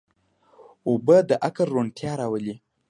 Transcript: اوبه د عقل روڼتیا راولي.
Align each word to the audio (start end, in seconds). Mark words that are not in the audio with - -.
اوبه 0.87 1.17
د 1.29 1.31
عقل 1.45 1.67
روڼتیا 1.75 2.11
راولي. 2.21 2.55